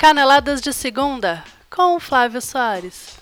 Caneladas 0.00 0.62
de 0.62 0.72
Segunda, 0.72 1.44
com 1.68 2.00
Flávio 2.00 2.40
Soares. 2.40 3.18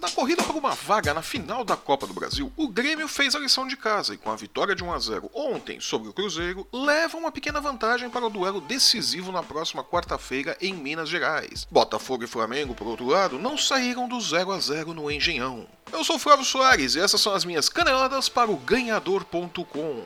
Na 0.00 0.10
corrida 0.10 0.42
por 0.42 0.56
uma 0.56 0.72
vaga 0.72 1.14
na 1.14 1.22
final 1.22 1.64
da 1.64 1.76
Copa 1.76 2.08
do 2.08 2.12
Brasil, 2.12 2.52
o 2.56 2.66
Grêmio 2.66 3.06
fez 3.06 3.36
a 3.36 3.38
lição 3.38 3.68
de 3.68 3.76
casa 3.76 4.14
e, 4.14 4.18
com 4.18 4.32
a 4.32 4.34
vitória 4.34 4.74
de 4.74 4.82
1 4.82 4.92
a 4.92 4.98
0 4.98 5.30
ontem 5.32 5.78
sobre 5.78 6.08
o 6.08 6.12
Cruzeiro, 6.12 6.66
leva 6.72 7.16
uma 7.16 7.30
pequena 7.30 7.60
vantagem 7.60 8.10
para 8.10 8.26
o 8.26 8.28
duelo 8.28 8.60
decisivo 8.60 9.30
na 9.30 9.44
próxima 9.44 9.84
quarta-feira 9.84 10.56
em 10.60 10.74
Minas 10.74 11.08
Gerais. 11.08 11.68
Botafogo 11.70 12.24
e 12.24 12.26
Flamengo, 12.26 12.74
por 12.74 12.88
outro 12.88 13.06
lado, 13.06 13.38
não 13.38 13.56
saíram 13.56 14.08
do 14.08 14.20
0 14.20 14.50
a 14.50 14.58
0 14.58 14.92
no 14.92 15.08
Engenhão. 15.08 15.68
Eu 15.92 16.02
sou 16.02 16.18
Flávio 16.18 16.44
Soares 16.44 16.96
e 16.96 17.00
essas 17.00 17.20
são 17.20 17.32
as 17.32 17.44
minhas 17.44 17.68
caneladas 17.68 18.28
para 18.28 18.50
o 18.50 18.56
ganhador.com. 18.56 20.02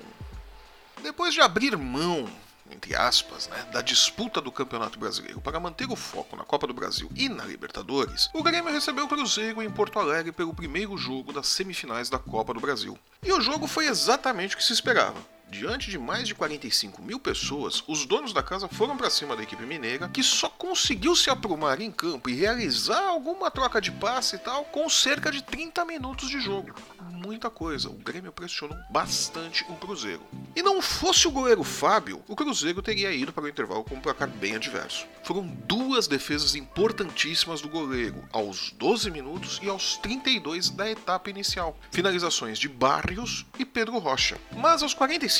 Depois 1.02 1.32
de 1.32 1.40
abrir 1.40 1.74
mão 1.78 2.28
entre 2.70 2.94
aspas, 2.94 3.48
né, 3.48 3.66
da 3.72 3.82
disputa 3.82 4.40
do 4.40 4.52
Campeonato 4.52 4.98
Brasileiro 4.98 5.40
para 5.40 5.60
manter 5.60 5.90
o 5.90 5.96
foco 5.96 6.36
na 6.36 6.44
Copa 6.44 6.66
do 6.66 6.74
Brasil 6.74 7.10
e 7.14 7.28
na 7.28 7.44
Libertadores, 7.44 8.30
o 8.32 8.42
Grêmio 8.42 8.72
recebeu 8.72 9.04
o 9.04 9.08
Cruzeiro 9.08 9.62
em 9.62 9.70
Porto 9.70 9.98
Alegre 9.98 10.32
pelo 10.32 10.54
primeiro 10.54 10.96
jogo 10.96 11.32
das 11.32 11.48
semifinais 11.48 12.08
da 12.08 12.18
Copa 12.18 12.54
do 12.54 12.60
Brasil. 12.60 12.98
E 13.22 13.32
o 13.32 13.40
jogo 13.40 13.66
foi 13.66 13.86
exatamente 13.86 14.54
o 14.54 14.58
que 14.58 14.64
se 14.64 14.72
esperava. 14.72 15.18
Diante 15.50 15.90
de 15.90 15.98
mais 15.98 16.28
de 16.28 16.34
45 16.34 17.02
mil 17.02 17.18
pessoas, 17.18 17.82
os 17.88 18.06
donos 18.06 18.32
da 18.32 18.42
casa 18.42 18.68
foram 18.68 18.96
para 18.96 19.10
cima 19.10 19.34
da 19.34 19.42
equipe 19.42 19.64
mineira, 19.64 20.08
que 20.08 20.22
só 20.22 20.48
conseguiu 20.48 21.16
se 21.16 21.28
aprumar 21.28 21.80
em 21.80 21.90
campo 21.90 22.30
e 22.30 22.34
realizar 22.34 23.08
alguma 23.08 23.50
troca 23.50 23.80
de 23.80 23.90
passe 23.90 24.36
e 24.36 24.38
tal 24.38 24.64
com 24.66 24.88
cerca 24.88 25.30
de 25.30 25.42
30 25.42 25.84
minutos 25.84 26.28
de 26.28 26.40
jogo 26.40 26.72
muita 27.20 27.50
coisa. 27.50 27.88
O 27.88 27.94
Grêmio 27.94 28.32
pressionou 28.32 28.76
bastante 28.90 29.64
o 29.68 29.74
Cruzeiro. 29.76 30.22
E 30.56 30.62
não 30.62 30.80
fosse 30.80 31.28
o 31.28 31.30
goleiro 31.30 31.62
Fábio, 31.62 32.22
o 32.26 32.34
Cruzeiro 32.34 32.82
teria 32.82 33.12
ido 33.12 33.32
para 33.32 33.44
o 33.44 33.48
intervalo 33.48 33.84
com 33.84 33.94
um 33.94 34.00
placar 34.00 34.28
bem 34.28 34.56
adverso. 34.56 35.06
Foram 35.22 35.46
duas 35.46 36.08
defesas 36.08 36.54
importantíssimas 36.54 37.60
do 37.60 37.68
goleiro, 37.68 38.24
aos 38.32 38.72
12 38.72 39.10
minutos 39.10 39.60
e 39.62 39.68
aos 39.68 39.96
32 39.98 40.70
da 40.70 40.90
etapa 40.90 41.30
inicial. 41.30 41.78
Finalizações 41.90 42.58
de 42.58 42.68
Barrios 42.68 43.46
e 43.58 43.64
Pedro 43.64 43.98
Rocha. 43.98 44.38
Mas 44.56 44.82
aos 44.82 44.94
45, 44.94 45.39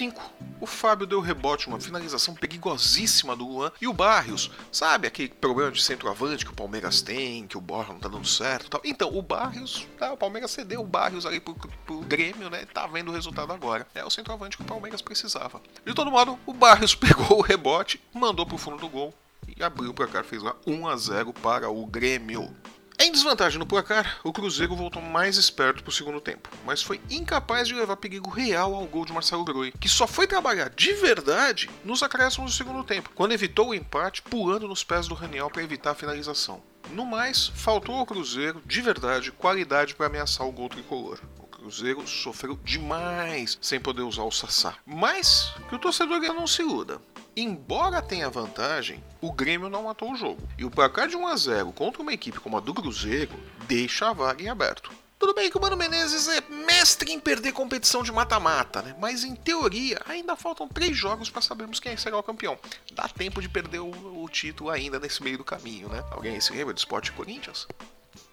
o 0.61 0.67
Fábio 0.67 1.06
deu 1.06 1.20
rebote, 1.20 1.69
uma 1.69 1.81
finalização 1.81 2.34
perigosíssima 2.34 3.34
do 3.34 3.47
Luan 3.47 3.73
e 3.81 3.89
o 3.89 3.93
Barrios, 3.93 4.51
sabe 4.70 5.06
aquele 5.06 5.29
problema 5.29 5.70
de 5.70 5.83
centroavante 5.83 6.45
que 6.45 6.51
o 6.51 6.55
Palmeiras 6.55 7.03
tem, 7.03 7.47
que 7.47 7.59
o 7.59 7.61
Borja 7.61 7.93
não 7.93 8.01
tá 8.01 8.09
dando 8.09 8.27
certo 8.27 8.71
tal. 8.71 8.81
Então, 8.84 9.17
o 9.17 9.23
Barrios, 9.23 9.87
tá, 9.98 10.12
o 10.12 10.17
Palmeiras 10.17 10.51
cedeu 10.51 10.81
o 10.81 10.87
Barrios 10.87 11.27
ali 11.27 11.41
pro 11.41 11.55
pro 11.55 12.01
Grêmio, 12.01 12.48
né? 12.48 12.67
Tá 12.67 12.87
vendo 12.87 13.11
o 13.11 13.15
resultado 13.15 13.53
agora. 13.53 13.87
É 13.95 14.05
o 14.05 14.11
centroavante 14.11 14.56
que 14.56 14.62
o 14.62 14.67
Palmeiras 14.67 15.03
precisava. 15.03 15.61
De 15.84 15.95
todo 15.95 16.11
modo, 16.11 16.39
o 16.47 16.53
Barrios 16.53 16.95
pegou 16.97 17.39
o 17.39 17.43
rebote, 17.43 18.01
mandou 18.15 18.47
pro 18.47 18.59
fundo 18.59 18.78
do 18.78 18.89
gol 18.89 19.15
e 19.56 19.62
abriu 19.62 19.91
o 19.91 19.95
placar, 19.95 20.25
fez 20.25 20.43
lá 20.43 20.55
1 20.67 20.89
a 20.89 20.97
0 20.97 21.33
para 21.33 21.69
o 21.69 21.84
Grêmio. 21.87 22.55
Em 23.03 23.11
desvantagem 23.11 23.59
no 23.59 23.65
placar, 23.65 24.20
o 24.23 24.31
Cruzeiro 24.31 24.77
voltou 24.77 25.01
mais 25.01 25.39
esperto 25.39 25.83
para 25.83 25.89
o 25.89 25.93
segundo 25.93 26.20
tempo, 26.20 26.51
mas 26.67 26.83
foi 26.83 27.01
incapaz 27.09 27.67
de 27.67 27.73
levar 27.73 27.97
perigo 27.97 28.29
real 28.29 28.75
ao 28.75 28.84
gol 28.84 29.06
de 29.06 29.12
Marcelo 29.15 29.43
Groi, 29.43 29.73
que 29.81 29.89
só 29.89 30.06
foi 30.06 30.27
trabalhar 30.27 30.69
de 30.69 30.93
verdade 30.93 31.71
nos 31.83 32.03
acréscimos 32.03 32.53
do 32.53 32.56
segundo 32.59 32.84
tempo, 32.84 33.09
quando 33.15 33.33
evitou 33.33 33.71
o 33.71 33.75
empate 33.75 34.21
pulando 34.21 34.69
nos 34.69 34.84
pés 34.84 35.09
do 35.09 35.15
Raniel 35.15 35.48
para 35.48 35.62
evitar 35.62 35.93
a 35.93 35.95
finalização. 35.95 36.62
No 36.91 37.06
mais, 37.06 37.51
faltou 37.55 37.95
ao 37.95 38.05
Cruzeiro, 38.05 38.62
de 38.67 38.83
verdade, 38.83 39.33
qualidade 39.33 39.95
para 39.95 40.05
ameaçar 40.05 40.47
o 40.47 40.53
gol 40.53 40.69
tricolor. 40.69 41.19
Cruzeiro 41.61 42.06
sofreu 42.06 42.59
demais 42.65 43.59
sem 43.61 43.78
poder 43.78 44.01
usar 44.01 44.23
o 44.23 44.31
Sassá. 44.31 44.77
Mas 44.84 45.53
que 45.69 45.75
o 45.75 45.78
torcedor 45.78 46.19
não 46.19 46.47
se 46.47 46.62
iluda. 46.62 47.01
Embora 47.36 48.03
tenha 48.03 48.28
vantagem, 48.28 49.03
o 49.20 49.33
Grêmio 49.33 49.69
não 49.69 49.84
matou 49.84 50.12
o 50.12 50.17
jogo. 50.17 50.42
E 50.59 50.64
o 50.64 50.70
placar 50.70 51.09
de 51.09 51.17
1 51.17 51.27
a 51.27 51.37
0 51.37 51.72
contra 51.72 52.03
uma 52.03 52.12
equipe 52.12 52.41
como 52.41 52.56
a 52.56 52.61
do 52.61 52.75
Cruzeiro 52.75 53.33
deixa 53.67 54.09
a 54.09 54.12
vaga 54.12 54.42
em 54.42 54.48
aberto. 54.48 54.91
Tudo 55.21 55.34
bem 55.34 55.50
que 55.50 55.59
o 55.59 55.60
Mano 55.60 55.77
Menezes 55.77 56.27
é 56.28 56.41
mestre 56.49 57.12
em 57.12 57.21
perder 57.21 57.53
competição 57.53 58.03
de 58.03 58.10
mata-mata, 58.10 58.81
né? 58.81 58.97
Mas 58.99 59.22
em 59.22 59.34
teoria 59.34 60.00
ainda 60.09 60.34
faltam 60.34 60.66
três 60.66 60.97
jogos 60.97 61.28
para 61.28 61.43
sabermos 61.43 61.78
quem 61.78 61.94
será 61.94 62.16
o 62.16 62.22
campeão. 62.22 62.59
Dá 62.93 63.06
tempo 63.06 63.43
de 63.43 63.49
perder 63.49 63.81
o, 63.81 63.91
o, 64.22 64.28
título 64.31 64.71
ainda 64.71 64.99
nesse 64.99 65.22
meio 65.22 65.37
do 65.37 65.44
caminho, 65.44 65.91
né? 65.91 66.03
Alguém 66.10 66.41
se 66.41 66.55
lembra 66.55 66.72
do 66.72 66.78
Sport 66.78 67.10
Corinthians? 67.10 67.69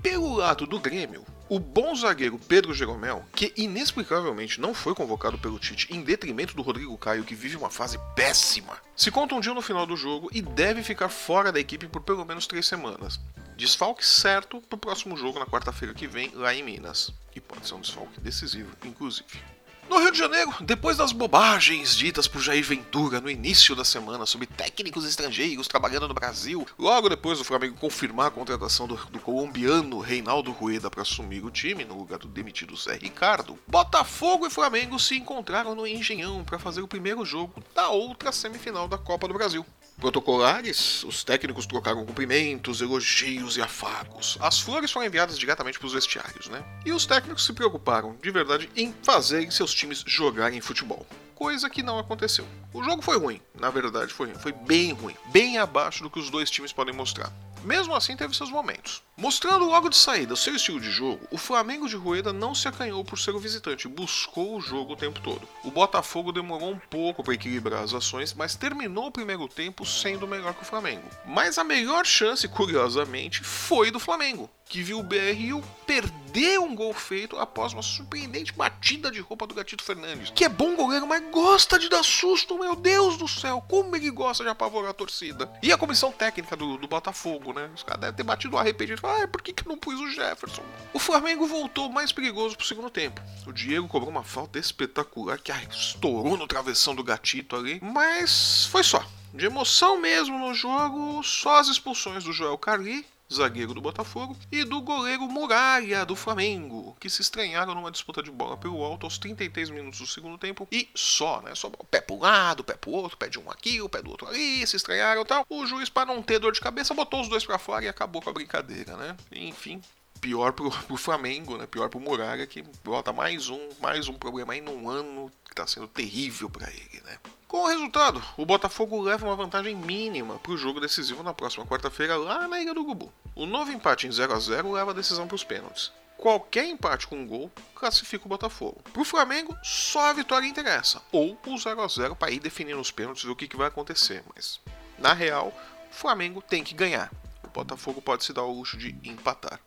Pelo 0.02 0.34
lado 0.34 0.66
do 0.66 0.80
Grêmio, 0.80 1.26
o 1.50 1.60
bom 1.60 1.96
zagueiro 1.96 2.40
Pedro 2.40 2.74
Jeromel, 2.74 3.26
que 3.34 3.54
inexplicavelmente 3.56 4.60
não 4.60 4.74
foi 4.74 4.94
convocado 4.94 5.38
pelo 5.38 5.60
Tite 5.60 5.88
em 5.94 6.02
detrimento 6.02 6.56
do 6.56 6.62
Rodrigo 6.62 6.98
Caio, 6.98 7.24
que 7.24 7.36
vive 7.36 7.58
uma 7.58 7.70
fase 7.70 7.98
péssima, 8.16 8.78
se 8.96 9.12
contundiu 9.12 9.54
no 9.54 9.62
final 9.62 9.86
do 9.86 9.96
jogo 9.96 10.30
e 10.34 10.42
deve 10.42 10.84
ficar 10.84 11.10
fora 11.10 11.52
da 11.52 11.60
equipe 11.60 11.88
por 11.88 12.02
pelo 12.02 12.26
menos 12.26 12.48
três 12.48 12.66
semanas. 12.66 13.20
Desfalque 13.56 14.06
certo 14.06 14.62
para 14.62 14.76
o 14.76 14.80
próximo 14.80 15.18
jogo 15.18 15.40
na 15.40 15.46
quarta-feira 15.46 15.94
que 15.94 16.08
vem 16.08 16.32
lá 16.34 16.54
em 16.54 16.62
Minas. 16.62 17.12
E 17.36 17.40
pode 17.40 17.68
ser 17.68 17.76
um 17.76 17.82
desfalque 17.82 18.20
decisivo, 18.20 18.72
inclusive. 18.84 19.57
No 19.90 20.00
Rio 20.00 20.12
de 20.12 20.18
Janeiro, 20.18 20.54
depois 20.60 20.98
das 20.98 21.14
bobagens 21.14 21.96
ditas 21.96 22.28
por 22.28 22.42
Jair 22.42 22.64
Ventura 22.64 23.22
no 23.22 23.30
início 23.30 23.74
da 23.74 23.86
semana 23.86 24.26
sobre 24.26 24.46
técnicos 24.46 25.06
estrangeiros 25.06 25.68
trabalhando 25.68 26.10
no 26.10 26.14
Brasil, 26.14 26.68
logo 26.78 27.08
depois 27.08 27.38
do 27.38 27.46
Flamengo 27.46 27.78
confirmar 27.78 28.28
a 28.28 28.32
contratação 28.32 28.86
do, 28.86 28.96
do 28.96 29.20
colombiano 29.20 30.00
Reinaldo 30.00 30.52
Rueda 30.52 30.90
para 30.90 31.04
assumir 31.04 31.44
o 31.46 31.50
time 31.50 31.86
no 31.86 31.98
lugar 31.98 32.20
do 32.20 32.28
demitido 32.28 32.76
Zé 32.76 32.98
Ricardo, 32.98 33.58
Botafogo 33.66 34.46
e 34.46 34.50
Flamengo 34.50 35.00
se 35.00 35.16
encontraram 35.16 35.74
no 35.74 35.88
Engenhão 35.88 36.44
para 36.44 36.60
fazer 36.60 36.82
o 36.82 36.88
primeiro 36.88 37.24
jogo 37.24 37.64
da 37.74 37.88
outra 37.90 38.34
semifinal 38.34 38.90
da 38.90 38.98
Copa 38.98 39.28
do 39.28 39.34
Brasil 39.34 39.66
protocolares, 39.98 41.04
os 41.04 41.24
técnicos 41.24 41.66
trocaram 41.66 42.06
cumprimentos, 42.06 42.82
elogios 42.82 43.58
e 43.58 43.62
afagos. 43.62 44.38
As 44.40 44.60
flores 44.60 44.92
foram 44.92 45.08
enviadas 45.08 45.38
diretamente 45.38 45.80
para 45.80 45.88
os 45.88 45.94
vestiários, 45.94 46.48
né? 46.48 46.64
E 46.86 46.92
os 46.92 47.06
técnicos 47.06 47.46
se 47.46 47.54
preocuparam, 47.54 48.16
de 48.22 48.32
verdade, 48.32 48.70
em 48.76 48.94
fazerem 49.04 49.52
seus 49.52 49.74
times 49.74 50.04
jogarem 50.06 50.62
futebol. 50.62 51.06
Coisa 51.34 51.70
que 51.70 51.84
não 51.84 52.00
aconteceu. 52.00 52.48
O 52.74 52.84
jogo 52.84 53.02
foi 53.02 53.18
ruim, 53.18 53.42
na 53.60 53.70
verdade 53.70 54.14
foi, 54.14 54.34
foi 54.36 54.52
bem 54.52 54.94
ruim, 54.94 55.16
bem 55.32 55.58
abaixo 55.58 56.04
do 56.04 56.10
que 56.10 56.20
os 56.20 56.30
dois 56.30 56.50
times 56.50 56.72
podem 56.72 56.94
mostrar. 56.94 57.32
Mesmo 57.64 57.94
assim, 57.96 58.16
teve 58.16 58.36
seus 58.36 58.50
momentos. 58.50 59.04
Mostrando 59.20 59.66
logo 59.66 59.90
de 59.90 59.98
saída 59.98 60.36
seu 60.36 60.56
estilo 60.56 60.80
de 60.80 60.92
jogo, 60.92 61.28
o 61.32 61.40
Flamengo 61.40 61.90
de 61.90 61.96
Rueda 61.96 62.32
não 62.32 62.54
se 62.54 62.68
acanhou 62.68 63.04
por 63.04 63.18
ser 63.18 63.32
o 63.32 63.40
visitante, 63.40 63.88
buscou 63.88 64.56
o 64.56 64.62
jogo 64.62 64.94
o 64.94 64.96
tempo 64.96 65.20
todo. 65.22 65.50
O 65.64 65.72
Botafogo 65.72 66.32
demorou 66.32 66.70
um 66.70 66.78
pouco 66.78 67.24
para 67.24 67.34
equilibrar 67.34 67.82
as 67.82 67.96
ações, 67.96 68.36
mas 68.36 68.56
terminou 68.56 69.08
o 69.08 69.12
primeiro 69.12 69.48
tempo 69.48 69.84
sendo 69.88 70.28
melhor 70.28 70.54
que 70.54 70.62
o 70.62 70.66
Flamengo. 70.66 71.10
Mas 71.26 71.58
a 71.58 71.64
melhor 71.64 72.06
chance, 72.06 72.48
curiosamente, 72.48 73.44
foi 73.44 73.90
do 73.90 74.00
Flamengo 74.00 74.48
que 74.70 74.84
viu 74.84 75.00
o 75.00 75.04
BRU 75.04 75.64
perder 75.86 76.60
um 76.60 76.76
gol 76.76 76.94
feito 76.94 77.38
após 77.38 77.74
uma 77.74 77.82
surpreendente 77.82 78.54
batida 78.54 79.10
de 79.10 79.20
roupa 79.20 79.48
do 79.48 79.56
Gatito 79.56 79.84
Fernandes. 79.84 80.32
Que 80.36 80.44
é 80.44 80.50
bom 80.50 80.76
goleiro, 80.76 81.08
mas 81.08 81.24
gosta 81.32 81.80
de 81.80 81.90
dar 81.90 82.04
susto, 82.04 82.60
meu 82.60 82.76
Deus 82.76 83.18
do 83.18 83.28
céu, 83.28 83.64
como 83.68 83.96
ele 83.96 84.12
gosta 84.12 84.44
de 84.44 84.50
apavorar 84.50 84.92
a 84.92 84.94
torcida. 84.94 85.50
E 85.64 85.72
a 85.72 85.78
comissão 85.78 86.12
técnica 86.12 86.56
do, 86.56 86.78
do 86.78 86.88
Botafogo, 86.88 87.54
né? 87.54 87.70
Os 87.74 87.84
caras 87.84 88.02
devem 88.02 88.16
ter 88.16 88.24
batido 88.24 88.58
arrependido. 88.58 89.02
Ah, 89.08 89.28
por 89.28 89.42
que, 89.42 89.54
que 89.54 89.68
não 89.68 89.78
pus 89.78 90.00
o 90.00 90.10
Jefferson? 90.10 90.64
O 90.94 91.00
Flamengo 91.00 91.48
voltou 91.48 91.90
mais 91.90 92.12
perigoso 92.12 92.58
pro 92.58 92.66
segundo 92.66 92.90
tempo. 92.90 93.22
O 93.46 93.54
Diego 93.54 93.88
cobrou 93.88 94.12
uma 94.12 94.24
falta 94.24 94.60
espetacular 94.60 95.40
que 95.40 95.52
ai, 95.52 95.68
estourou 95.72 96.38
no 96.38 96.48
travessão 96.48 96.94
do 96.94 97.04
Gatito 97.04 97.56
ali, 97.56 97.80
mas 97.82 98.68
foi 98.72 98.84
só. 98.84 99.06
De 99.34 99.46
emoção 99.46 100.00
mesmo 100.00 100.38
no 100.40 100.54
jogo, 100.54 101.22
só 101.24 101.60
as 101.60 101.68
expulsões 101.68 102.24
do 102.24 102.34
Joel 102.34 102.58
Carli 102.58 103.06
zagueiro 103.34 103.74
do 103.74 103.82
Botafogo, 103.82 104.38
e 104.52 104.64
do 104.64 104.82
goleiro 104.82 105.24
Muralha 105.24 106.06
do 106.06 106.16
Flamengo, 106.16 106.96
que 107.00 107.10
se 107.10 107.22
estranharam 107.22 107.76
numa 107.76 107.92
disputa 107.92 108.24
de 108.24 108.32
bola 108.32 108.58
pelo 108.58 108.84
alto 108.84 109.06
aos 109.06 109.18
33 109.18 109.70
minutos 109.70 110.00
do 110.00 110.08
segundo 110.08 110.38
tempo 110.38 110.68
e 110.72 110.90
só, 110.96 111.42
né? 111.42 111.54
Só 111.56 111.68
o 111.68 111.86
pé 111.86 112.02
pro 112.02 112.20
lado, 112.20 112.64
pé 112.64 112.76
pro 112.76 112.92
outro, 112.92 113.18
pé 113.18 113.28
de 113.28 113.40
um 113.40 113.50
aqui, 113.50 113.82
o 113.82 113.90
pé 113.90 114.02
do 114.02 114.10
outro 114.10 114.28
ali, 114.28 114.66
se 114.66 114.76
estranharam 114.76 115.22
e 115.22 115.26
tal. 115.26 115.46
O 115.50 115.66
juiz, 115.66 115.90
para 115.90 116.14
não 116.14 116.22
ter 116.22 116.40
dor 116.40 116.52
de 116.52 116.62
cabeça, 116.62 116.94
botou 116.94 117.22
os 117.22 117.28
dois 117.28 117.46
para 117.46 117.58
fora 117.58 117.86
e 117.86 117.88
acabou 117.88 118.22
com 118.22 118.30
a 118.30 118.34
brincadeira, 118.34 118.96
né? 118.96 119.18
Enfim, 119.32 119.82
pior 120.18 120.54
pro, 120.54 120.70
pro 120.88 120.98
Flamengo, 120.98 121.58
né? 121.58 121.68
Pior 121.68 121.90
pro 121.90 122.00
Muralha, 122.00 122.48
que 122.48 122.64
bota 122.84 123.12
mais 123.14 123.50
um, 123.50 123.70
mais 123.82 124.08
um 124.08 124.14
problema 124.14 124.54
aí 124.54 124.62
num 124.62 124.90
ano 124.90 125.32
que 125.46 125.56
tá 125.56 125.68
sendo 125.68 125.88
terrível 125.88 126.50
para 126.50 126.70
ele, 126.70 127.02
né? 127.06 127.18
Com 127.48 127.64
o 127.64 127.68
resultado, 127.68 128.22
o 128.36 128.46
Botafogo 128.46 129.02
leva 129.02 129.26
uma 129.26 129.36
vantagem 129.36 129.74
mínima 129.74 130.38
para 130.38 130.52
o 130.52 130.58
jogo 130.58 130.82
decisivo 130.82 131.24
na 131.24 131.34
próxima 131.34 131.66
quarta-feira 131.66 132.18
lá 132.18 132.46
na 132.46 132.60
Ilha 132.60 132.74
do 132.74 132.84
Gubu. 132.84 133.12
O 133.34 133.46
novo 133.46 133.72
empate 133.72 134.06
em 134.06 134.12
0 134.12 134.34
a 134.34 134.40
0 134.40 134.74
leva 134.74 134.92
a 134.92 134.94
decisão 134.94 135.26
para 135.26 135.36
os 135.36 135.46
pênaltis. 135.46 135.94
Qualquer 136.18 136.66
empate 136.66 137.08
com 137.08 137.16
um 137.16 137.26
gol 137.26 137.50
classifica 137.74 138.26
o 138.26 138.28
Botafogo. 138.28 138.82
Para 138.92 139.02
o 139.02 139.06
Flamengo, 139.06 139.56
só 139.64 140.10
a 140.10 140.14
vitória 140.14 140.46
interessa, 140.46 141.02
ou 141.10 141.40
o 141.46 141.58
0 141.58 141.82
a 141.82 141.88
0 141.88 142.16
para 142.18 142.32
ir 142.32 142.42
definindo 142.42 142.82
os 142.82 142.92
pênaltis 142.92 143.24
e 143.24 143.30
o 143.30 143.36
que, 143.36 143.48
que 143.48 143.56
vai 143.56 143.68
acontecer. 143.68 144.26
Mas, 144.36 144.60
na 145.00 145.14
real, 145.14 145.54
o 145.90 145.96
Flamengo 145.96 146.42
tem 146.42 146.66
que 146.66 146.76
ganhar. 146.76 147.10
O 147.46 147.48
Botafogo 147.48 148.02
pode 148.02 148.26
se 148.26 148.34
dar 148.34 148.44
o 148.44 148.52
luxo 148.52 148.76
de 148.76 148.98
empatar. 149.06 149.62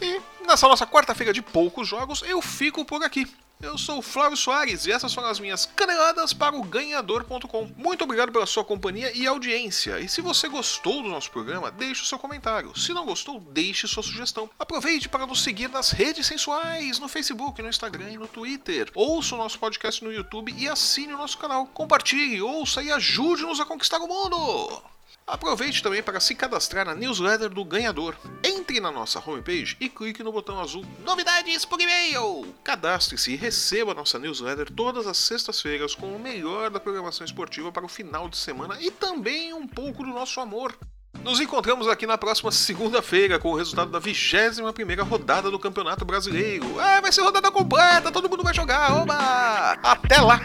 E 0.00 0.20
nessa 0.46 0.68
nossa 0.68 0.86
quarta-feira 0.86 1.32
de 1.32 1.42
poucos 1.42 1.88
jogos, 1.88 2.22
eu 2.22 2.40
fico 2.40 2.84
por 2.84 3.02
aqui. 3.02 3.26
Eu 3.60 3.76
sou 3.76 3.98
o 3.98 4.02
Flávio 4.02 4.36
Soares 4.36 4.86
e 4.86 4.92
essas 4.92 5.12
foram 5.12 5.28
as 5.28 5.40
minhas 5.40 5.66
caneladas 5.66 6.32
para 6.32 6.54
o 6.54 6.62
ganhador.com. 6.62 7.68
Muito 7.76 8.04
obrigado 8.04 8.30
pela 8.30 8.46
sua 8.46 8.64
companhia 8.64 9.10
e 9.16 9.26
audiência. 9.26 9.98
E 9.98 10.08
se 10.08 10.20
você 10.20 10.48
gostou 10.48 11.02
do 11.02 11.08
nosso 11.08 11.28
programa, 11.32 11.68
deixe 11.68 12.02
o 12.02 12.06
seu 12.06 12.20
comentário. 12.20 12.78
Se 12.78 12.94
não 12.94 13.04
gostou, 13.04 13.40
deixe 13.40 13.88
sua 13.88 14.02
sugestão. 14.02 14.48
Aproveite 14.56 15.08
para 15.08 15.26
nos 15.26 15.42
seguir 15.42 15.68
nas 15.68 15.90
redes 15.90 16.26
sensuais, 16.26 17.00
no 17.00 17.08
Facebook, 17.08 17.60
no 17.60 17.68
Instagram 17.68 18.10
e 18.10 18.18
no 18.18 18.28
Twitter. 18.28 18.92
Ouça 18.94 19.34
o 19.34 19.38
nosso 19.38 19.58
podcast 19.58 20.04
no 20.04 20.12
YouTube 20.12 20.54
e 20.56 20.68
assine 20.68 21.12
o 21.12 21.18
nosso 21.18 21.36
canal. 21.36 21.66
Compartilhe, 21.66 22.40
ouça 22.40 22.80
e 22.80 22.92
ajude-nos 22.92 23.58
a 23.58 23.64
conquistar 23.64 23.98
o 23.98 24.06
mundo! 24.06 24.97
Aproveite 25.28 25.82
também 25.82 26.02
para 26.02 26.18
se 26.20 26.34
cadastrar 26.34 26.86
na 26.86 26.94
newsletter 26.94 27.50
do 27.50 27.62
ganhador. 27.62 28.16
Entre 28.42 28.80
na 28.80 28.90
nossa 28.90 29.22
homepage 29.24 29.76
e 29.78 29.86
clique 29.86 30.22
no 30.22 30.32
botão 30.32 30.58
azul 30.58 30.82
Novidades 31.04 31.66
por 31.66 31.78
e-mail! 31.78 32.54
Cadastre-se 32.64 33.32
e 33.32 33.36
receba 33.36 33.92
nossa 33.92 34.18
newsletter 34.18 34.72
todas 34.72 35.06
as 35.06 35.18
sextas-feiras 35.18 35.94
com 35.94 36.16
o 36.16 36.18
melhor 36.18 36.70
da 36.70 36.80
programação 36.80 37.26
esportiva 37.26 37.70
para 37.70 37.84
o 37.84 37.88
final 37.88 38.26
de 38.26 38.38
semana 38.38 38.78
e 38.80 38.90
também 38.90 39.52
um 39.52 39.68
pouco 39.68 40.02
do 40.02 40.08
nosso 40.08 40.40
amor. 40.40 40.74
Nos 41.22 41.40
encontramos 41.40 41.88
aqui 41.88 42.06
na 42.06 42.16
próxima 42.16 42.50
segunda-feira 42.50 43.38
com 43.38 43.50
o 43.50 43.56
resultado 43.56 43.90
da 43.90 43.98
21 43.98 45.04
rodada 45.04 45.50
do 45.50 45.58
Campeonato 45.58 46.06
Brasileiro. 46.06 46.80
Ah, 46.80 47.00
vai 47.02 47.12
ser 47.12 47.20
rodada 47.20 47.50
completa, 47.50 48.10
todo 48.10 48.30
mundo 48.30 48.42
vai 48.42 48.54
jogar, 48.54 48.94
oba! 48.94 49.14
Até 49.82 50.20
lá! 50.20 50.40